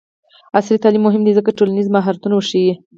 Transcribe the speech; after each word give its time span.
عصري 0.57 0.77
تعلیم 0.83 1.03
مهم 1.07 1.21
دی 1.25 1.31
ځکه 1.39 1.49
چې 1.51 1.57
ټولنیز 1.59 1.87
مهارتونه 1.95 2.33
ورښيي. 2.35 2.73